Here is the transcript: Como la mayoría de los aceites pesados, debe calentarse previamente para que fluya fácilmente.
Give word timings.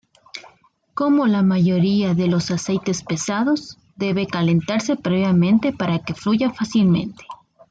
Como 0.95 1.27
la 1.27 1.43
mayoría 1.43 2.15
de 2.15 2.25
los 2.25 2.49
aceites 2.49 3.03
pesados, 3.03 3.77
debe 3.97 4.25
calentarse 4.25 4.95
previamente 4.95 5.73
para 5.73 5.99
que 5.99 6.15
fluya 6.15 6.49
fácilmente. 6.49 7.23